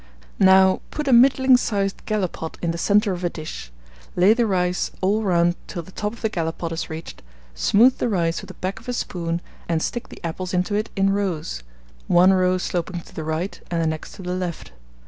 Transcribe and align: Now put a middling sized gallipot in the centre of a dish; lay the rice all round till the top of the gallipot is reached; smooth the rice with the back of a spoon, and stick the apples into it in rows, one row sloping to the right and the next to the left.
Now 0.39 0.81
put 0.89 1.07
a 1.07 1.13
middling 1.13 1.57
sized 1.57 2.03
gallipot 2.07 2.57
in 2.59 2.71
the 2.71 2.79
centre 2.79 3.11
of 3.13 3.23
a 3.23 3.29
dish; 3.29 3.71
lay 4.15 4.33
the 4.33 4.47
rice 4.47 4.89
all 4.99 5.21
round 5.21 5.55
till 5.67 5.83
the 5.83 5.91
top 5.91 6.11
of 6.13 6.21
the 6.21 6.29
gallipot 6.29 6.71
is 6.71 6.89
reached; 6.89 7.21
smooth 7.53 7.99
the 7.99 8.09
rice 8.09 8.41
with 8.41 8.47
the 8.47 8.55
back 8.55 8.79
of 8.79 8.89
a 8.89 8.93
spoon, 8.93 9.41
and 9.69 9.79
stick 9.83 10.09
the 10.09 10.19
apples 10.23 10.55
into 10.55 10.73
it 10.73 10.89
in 10.95 11.11
rows, 11.11 11.61
one 12.07 12.33
row 12.33 12.57
sloping 12.57 13.01
to 13.01 13.13
the 13.13 13.23
right 13.23 13.61
and 13.69 13.79
the 13.79 13.85
next 13.85 14.13
to 14.13 14.23
the 14.23 14.33
left. 14.33 14.71